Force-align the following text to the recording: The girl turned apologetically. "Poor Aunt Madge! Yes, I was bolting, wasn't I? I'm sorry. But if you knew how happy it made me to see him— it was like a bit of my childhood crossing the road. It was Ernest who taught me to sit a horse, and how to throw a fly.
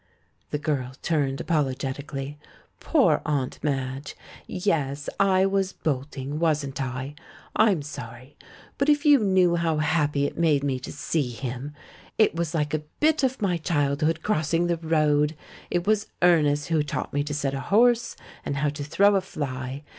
The 0.49 0.57
girl 0.57 0.93
turned 1.03 1.39
apologetically. 1.41 2.39
"Poor 2.79 3.21
Aunt 3.23 3.59
Madge! 3.63 4.15
Yes, 4.47 5.07
I 5.19 5.45
was 5.45 5.73
bolting, 5.73 6.39
wasn't 6.39 6.81
I? 6.81 7.13
I'm 7.55 7.83
sorry. 7.83 8.35
But 8.79 8.89
if 8.89 9.05
you 9.05 9.19
knew 9.19 9.57
how 9.57 9.77
happy 9.77 10.25
it 10.25 10.39
made 10.39 10.63
me 10.63 10.79
to 10.79 10.91
see 10.91 11.29
him— 11.29 11.75
it 12.17 12.33
was 12.35 12.55
like 12.55 12.73
a 12.73 12.81
bit 12.99 13.21
of 13.21 13.43
my 13.43 13.57
childhood 13.57 14.23
crossing 14.23 14.65
the 14.65 14.77
road. 14.77 15.35
It 15.69 15.85
was 15.85 16.07
Ernest 16.23 16.69
who 16.69 16.81
taught 16.81 17.13
me 17.13 17.23
to 17.23 17.33
sit 17.35 17.53
a 17.53 17.59
horse, 17.59 18.15
and 18.43 18.57
how 18.57 18.69
to 18.69 18.83
throw 18.83 19.13
a 19.15 19.21
fly. 19.21 19.83